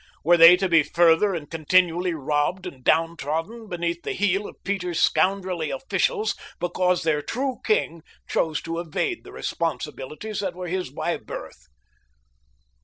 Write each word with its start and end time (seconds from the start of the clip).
Were 0.23 0.35
they 0.35 0.57
to 0.57 0.67
be 0.67 0.81
further 0.81 1.35
and 1.35 1.47
continually 1.47 2.15
robbed 2.15 2.65
and 2.65 2.83
downtrodden 2.83 3.69
beneath 3.69 4.01
the 4.01 4.13
heel 4.13 4.47
of 4.47 4.55
Peter's 4.63 4.99
scoundrelly 4.99 5.69
officials 5.69 6.33
because 6.59 7.03
their 7.03 7.21
true 7.21 7.59
king 7.63 8.01
chose 8.27 8.63
to 8.63 8.79
evade 8.79 9.23
the 9.23 9.31
responsibilities 9.31 10.39
that 10.39 10.55
were 10.55 10.67
his 10.67 10.89
by 10.89 11.17
birth? 11.17 11.67